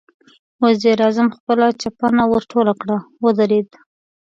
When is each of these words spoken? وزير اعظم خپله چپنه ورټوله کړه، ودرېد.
وزير 0.63 0.97
اعظم 1.05 1.27
خپله 1.37 1.67
چپنه 1.81 2.23
ورټوله 2.27 2.73
کړه، 2.81 2.97
ودرېد. 3.23 3.69